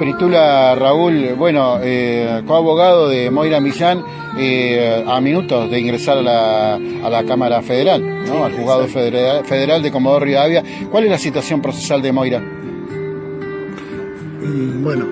Peritula 0.00 0.74
Raúl, 0.76 1.34
bueno, 1.36 1.78
eh, 1.82 2.42
coabogado 2.46 3.10
de 3.10 3.30
Moira 3.30 3.60
Millán, 3.60 4.02
eh, 4.38 5.04
a 5.06 5.20
minutos 5.20 5.70
de 5.70 5.78
ingresar 5.78 6.16
a 6.16 6.22
la, 6.22 6.76
a 6.76 7.10
la 7.10 7.22
Cámara 7.24 7.60
Federal, 7.60 8.24
¿no? 8.24 8.46
al 8.46 8.52
juzgado 8.54 8.88
federal, 8.88 9.44
federal, 9.44 9.82
de 9.82 9.90
Comodoro 9.90 10.24
Rivadavia. 10.24 10.64
¿Cuál 10.90 11.04
es 11.04 11.10
la 11.10 11.18
situación 11.18 11.60
procesal 11.60 12.00
de 12.00 12.12
Moira? 12.12 12.40
Mm, 14.40 14.82
bueno, 14.82 15.06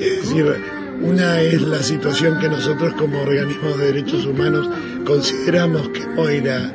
es 0.00 0.22
decir, 0.22 0.52
una 1.00 1.40
es 1.40 1.62
la 1.62 1.80
situación 1.80 2.40
que 2.40 2.48
nosotros 2.48 2.94
como 2.94 3.20
organismo 3.20 3.68
de 3.76 3.92
derechos 3.92 4.26
humanos 4.26 4.68
consideramos 5.06 5.90
que 5.90 6.04
Moira 6.08 6.72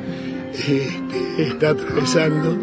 eh, 0.66 0.88
está 1.36 1.72
atravesando, 1.72 2.56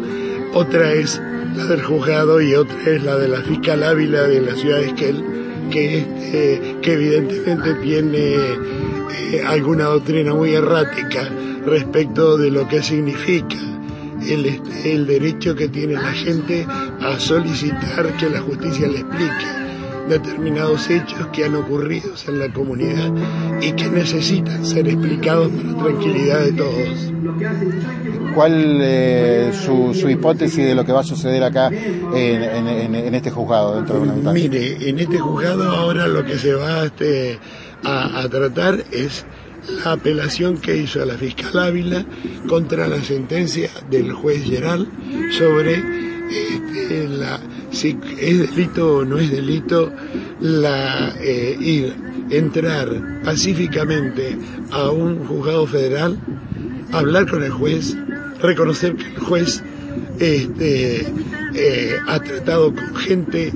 otra 0.54 0.92
es 0.92 1.22
la 1.56 1.64
del 1.64 1.82
juzgado 1.82 2.40
y 2.40 2.54
otra 2.54 2.76
es 2.86 3.02
la 3.02 3.16
de 3.16 3.28
la 3.28 3.40
fiscal 3.40 3.82
Ávila 3.82 4.22
de 4.22 4.40
la 4.42 4.54
ciudad 4.54 4.78
de 4.78 4.86
Esquel, 4.86 5.24
que, 5.70 5.98
este, 5.98 6.76
que 6.82 6.92
evidentemente 6.92 7.74
tiene 7.82 8.34
eh, 8.34 9.42
alguna 9.46 9.84
doctrina 9.84 10.34
muy 10.34 10.54
errática 10.54 11.28
respecto 11.64 12.36
de 12.36 12.50
lo 12.50 12.68
que 12.68 12.82
significa 12.82 13.56
el, 14.28 14.46
este, 14.46 14.92
el 14.92 15.06
derecho 15.06 15.54
que 15.54 15.68
tiene 15.68 15.94
la 15.94 16.12
gente 16.12 16.66
a 17.00 17.18
solicitar 17.18 18.16
que 18.18 18.28
la 18.28 18.40
justicia 18.40 18.86
le 18.88 19.00
explique 19.00 19.65
determinados 20.08 20.88
hechos 20.90 21.28
que 21.32 21.44
han 21.44 21.54
ocurrido 21.54 22.12
en 22.28 22.38
la 22.38 22.52
comunidad 22.52 23.12
y 23.60 23.72
que 23.72 23.88
necesitan 23.88 24.64
ser 24.64 24.88
explicados 24.88 25.50
para 25.50 25.70
la 25.70 25.84
tranquilidad 25.84 26.40
de 26.40 26.52
todos. 26.52 27.12
¿Cuál 28.34 28.80
es 28.80 29.54
eh, 29.56 29.92
su, 29.94 30.08
hipótesis 30.08 30.64
de 30.64 30.74
lo 30.74 30.84
que 30.84 30.92
va 30.92 31.00
a 31.00 31.04
suceder 31.04 31.42
acá 31.42 31.68
en, 31.68 33.14
este 33.14 33.30
juzgado 33.30 33.76
dentro 33.76 34.00
de 34.00 34.08
una 34.08 34.32
Mire, 34.32 34.88
en 34.88 34.98
este 34.98 35.18
juzgado 35.18 35.70
ahora 35.70 36.06
lo 36.06 36.24
que 36.24 36.38
se 36.38 36.54
va 36.54 36.84
este, 36.84 37.38
a, 37.82 38.20
a 38.20 38.28
tratar 38.28 38.84
es 38.92 39.24
la 39.68 39.92
apelación 39.92 40.58
que 40.58 40.76
hizo 40.76 41.04
la 41.04 41.14
fiscal 41.14 41.58
Ávila 41.58 42.04
contra 42.48 42.86
la 42.86 43.02
sentencia 43.02 43.70
del 43.90 44.12
juez 44.12 44.44
Geral 44.44 44.88
sobre 45.30 45.82
este, 46.30 47.08
la, 47.08 47.40
si 47.76 47.98
es 48.18 48.38
delito 48.50 48.96
o 48.96 49.04
no 49.04 49.18
es 49.18 49.30
delito 49.30 49.92
la, 50.40 51.14
eh, 51.20 51.56
ir, 51.60 51.94
entrar 52.30 53.20
pacíficamente 53.22 54.36
a 54.70 54.90
un 54.90 55.24
juzgado 55.26 55.66
federal, 55.66 56.18
hablar 56.92 57.28
con 57.28 57.44
el 57.44 57.50
juez, 57.50 57.96
reconocer 58.40 58.96
que 58.96 59.06
el 59.06 59.18
juez 59.18 59.62
este, 60.18 61.06
eh, 61.54 61.96
ha 62.06 62.18
tratado 62.20 62.74
con 62.74 62.96
gente 62.96 63.52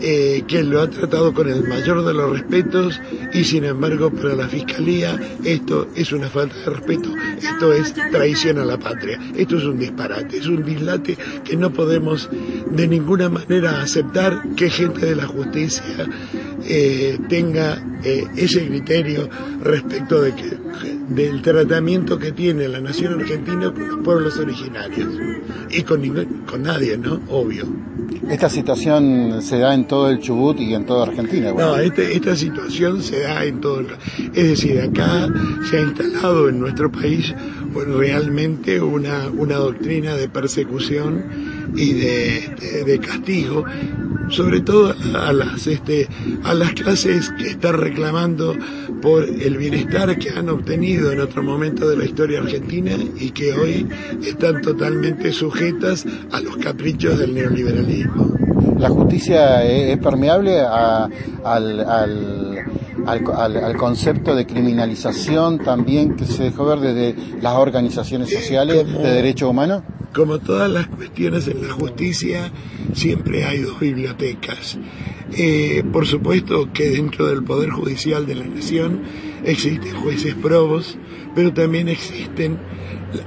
eh, 0.00 0.42
que 0.46 0.62
lo 0.62 0.80
ha 0.80 0.90
tratado 0.90 1.32
con 1.32 1.48
el 1.48 1.66
mayor 1.66 2.04
de 2.04 2.14
los 2.14 2.30
respetos 2.30 3.00
y 3.32 3.44
sin 3.44 3.64
embargo 3.64 4.10
para 4.10 4.34
la 4.34 4.48
Fiscalía 4.48 5.18
esto 5.44 5.88
es 5.94 6.12
una 6.12 6.28
falta 6.28 6.56
de 6.56 6.66
respeto, 6.66 7.10
esto 7.38 7.72
es 7.72 7.94
traición 7.94 8.58
a 8.58 8.64
la 8.64 8.78
patria, 8.78 9.18
esto 9.36 9.58
es 9.58 9.64
un 9.64 9.78
disparate, 9.78 10.38
es 10.38 10.46
un 10.46 10.64
dislate 10.64 11.16
que 11.44 11.56
no 11.56 11.72
podemos 11.72 12.28
de 12.70 12.88
ninguna 12.88 13.28
manera 13.28 13.82
aceptar 13.82 14.42
que 14.56 14.70
gente 14.70 15.06
de 15.06 15.16
la 15.16 15.26
justicia 15.26 16.08
eh, 16.64 17.18
tenga 17.28 17.82
ese 18.36 18.66
criterio 18.66 19.30
respecto 19.62 20.20
de 20.20 20.34
que, 20.34 20.58
del 21.08 21.40
tratamiento 21.40 22.18
que 22.18 22.32
tiene 22.32 22.68
la 22.68 22.80
nación 22.80 23.20
argentina 23.20 23.72
con 23.72 23.88
los 23.88 23.98
pueblos 24.04 24.38
originarios 24.38 25.08
y 25.70 25.82
con, 25.82 26.02
con 26.46 26.62
nadie, 26.62 26.96
¿no? 26.98 27.20
Obvio. 27.28 27.93
Esta 28.28 28.48
situación 28.48 29.42
se 29.42 29.58
da 29.58 29.74
en 29.74 29.86
todo 29.86 30.10
el 30.10 30.18
Chubut 30.18 30.58
y 30.60 30.74
en 30.74 30.86
toda 30.86 31.06
Argentina. 31.06 31.52
No, 31.52 31.76
este, 31.76 32.14
esta 32.14 32.34
situación 32.34 33.02
se 33.02 33.20
da 33.20 33.44
en 33.44 33.60
todo 33.60 33.80
el... 33.80 33.86
Es 34.34 34.48
decir, 34.48 34.80
acá 34.80 35.28
se 35.70 35.78
ha 35.78 35.80
instalado 35.80 36.48
en 36.48 36.60
nuestro 36.60 36.90
país 36.90 37.34
realmente 37.74 38.80
una, 38.80 39.28
una 39.28 39.56
doctrina 39.56 40.14
de 40.14 40.28
persecución 40.28 41.24
y 41.76 41.92
de, 41.94 42.84
de, 42.86 42.98
castigo, 43.00 43.64
sobre 44.30 44.60
todo 44.60 44.94
a 45.14 45.32
las, 45.32 45.66
este, 45.66 46.08
a 46.44 46.54
las 46.54 46.72
clases 46.72 47.30
que 47.30 47.48
están 47.48 47.74
reclamando 47.74 48.54
por 49.02 49.24
el 49.24 49.56
bienestar 49.56 50.16
que 50.18 50.30
han 50.30 50.48
obtenido 50.48 51.12
en 51.12 51.20
otro 51.20 51.42
momento 51.42 51.88
de 51.88 51.96
la 51.96 52.04
historia 52.04 52.40
argentina 52.40 52.92
y 53.18 53.30
que 53.30 53.52
hoy 53.52 53.88
están 54.24 54.60
totalmente 54.62 55.32
sujetas 55.32 56.06
a 56.32 56.40
los 56.40 56.56
caprichos 56.58 57.18
del 57.18 57.34
neoliberalismo. 57.34 58.34
¿La 58.78 58.88
justicia 58.88 59.64
es 59.64 59.98
permeable 59.98 60.60
al, 60.60 61.80
al, 61.80 62.53
al, 63.06 63.76
concepto 63.76 64.34
de 64.34 64.46
criminalización 64.46 65.58
también 65.58 66.16
que 66.16 66.24
se 66.24 66.44
dejó 66.44 66.64
ver 66.66 66.80
desde 66.80 67.14
las 67.40 67.54
organizaciones 67.54 68.30
sociales 68.30 68.86
de 68.86 69.08
derechos 69.10 69.50
humanos? 69.50 69.82
Como 70.14 70.38
todas 70.38 70.70
las 70.70 70.86
cuestiones 70.86 71.48
en 71.48 71.66
la 71.66 71.72
justicia, 71.74 72.52
siempre 72.92 73.44
hay 73.44 73.60
dos 73.60 73.80
bibliotecas. 73.80 74.78
Eh, 75.36 75.82
por 75.92 76.06
supuesto 76.06 76.72
que 76.72 76.90
dentro 76.90 77.26
del 77.26 77.42
Poder 77.42 77.70
Judicial 77.70 78.24
de 78.24 78.36
la 78.36 78.44
Nación 78.44 79.02
existen 79.44 79.94
jueces 79.96 80.34
probos, 80.36 80.96
pero 81.34 81.52
también 81.52 81.88
existen 81.88 82.58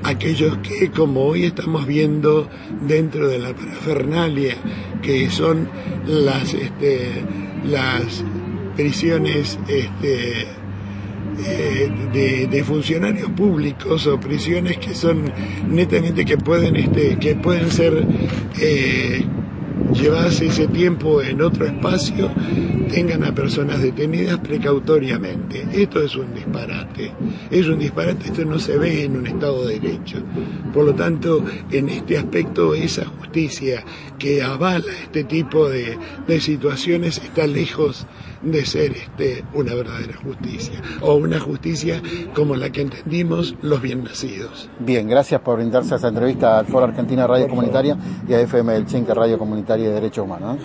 aquellos 0.04 0.58
que, 0.60 0.90
como 0.92 1.26
hoy 1.26 1.46
estamos 1.46 1.86
viendo 1.86 2.50
dentro 2.88 3.28
de 3.28 3.40
la 3.40 3.54
parafernalia, 3.54 4.56
que 5.02 5.30
son 5.30 5.70
las, 6.06 6.54
este, 6.54 7.24
las 7.66 8.24
prisiones 8.78 9.60
este, 9.68 10.48
eh, 11.46 12.48
de, 12.50 12.64
funcionarios 12.64 13.30
públicos 13.32 14.08
o 14.08 14.20
prisiones 14.20 14.78
que 14.78 14.94
son 14.94 15.32
netamente 15.70 16.26
que 16.26 16.38
pueden 16.38 16.76
este, 16.76 17.18
que 17.18 17.36
pueden 17.36 17.72
ser 17.72 18.06
eh, 18.62 19.26
llevarse 19.94 20.48
ese 20.48 20.68
tiempo 20.68 21.22
en 21.22 21.42
otro 21.42 21.66
espacio, 21.66 22.30
tengan 22.92 23.24
a 23.24 23.34
personas 23.34 23.82
detenidas 23.82 24.40
precautoriamente. 24.40 25.66
Esto 25.74 26.02
es 26.02 26.16
un 26.16 26.34
disparate. 26.34 27.12
Es 27.50 27.68
un 27.68 27.80
disparate, 27.80 28.28
esto 28.28 28.46
no 28.46 28.60
se 28.60 28.78
ve 28.78 29.04
en 29.04 29.18
un 29.18 29.28
Estado 29.28 29.66
de 29.68 29.80
Derecho. 29.80 30.18
Por 30.74 30.86
lo 30.86 30.96
tanto, 30.96 31.44
en 31.72 31.90
este 31.90 32.18
aspecto, 32.18 32.74
esa 32.74 33.06
justicia 33.06 33.84
que 34.18 34.42
avala 34.42 34.92
este 35.04 35.24
tipo 35.24 35.70
de, 35.70 35.98
de 36.28 36.42
situaciones 36.42 37.18
está 37.18 37.46
lejos 37.46 38.08
de 38.42 38.66
ser 38.66 38.92
este, 38.92 39.44
una 39.54 39.74
verdadera 39.74 40.16
justicia 40.18 40.82
o 41.02 41.16
una 41.16 41.40
justicia 41.40 42.02
como 42.34 42.56
la 42.56 42.72
que 42.72 42.82
entendimos 42.82 43.56
los 43.62 43.82
bien 43.82 44.04
nacidos. 44.04 44.70
Bien, 44.80 45.08
gracias 45.08 45.42
por 45.42 45.58
brindarse 45.58 45.94
a 45.94 45.98
esta 45.98 46.10
entrevista 46.10 46.60
al 46.60 46.68
Foro 46.68 46.86
Argentina 46.86 47.28
Radio 47.28 47.48
Comunitaria 47.48 47.98
y 48.28 48.34
a 48.34 48.42
FM 48.42 48.74
del 48.74 48.86
Chinque 48.86 49.14
Radio 49.14 49.38
Comunitaria 49.38 49.77
de 49.84 49.94
Derechos 49.94 50.26
Humanos. 50.26 50.58